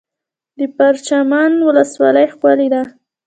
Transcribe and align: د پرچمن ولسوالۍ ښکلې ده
د 0.57 0.59
پرچمن 0.77 1.51
ولسوالۍ 1.67 2.25
ښکلې 2.33 2.67
ده 2.73 2.81